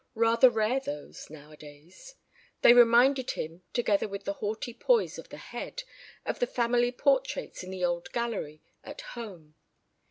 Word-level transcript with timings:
Rather 0.15 0.49
rare 0.49 0.79
those, 0.79 1.29
nowadays. 1.29 2.15
They 2.63 2.73
reminded 2.73 3.29
him, 3.29 3.61
together 3.71 4.07
with 4.07 4.23
the 4.23 4.33
haughty 4.33 4.73
poise 4.73 5.19
of 5.19 5.29
the 5.29 5.37
head, 5.37 5.83
of 6.25 6.39
the 6.39 6.47
family 6.47 6.91
portraits 6.91 7.61
in 7.61 7.69
the 7.69 7.85
old 7.85 8.11
gallery 8.11 8.63
at 8.83 9.01
home. 9.13 9.53